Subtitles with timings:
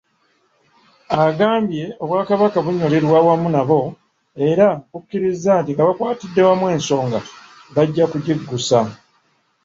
[1.25, 3.81] Agambye Obwakabaka bunyolerwa wamu nabo
[4.49, 7.19] era bukkiriza nti nga bakwatidde wamu ensonga,
[7.75, 8.77] bajja kugiggusa.